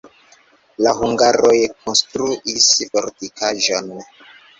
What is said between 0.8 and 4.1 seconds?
La hungaroj konstruis fortikaĵon.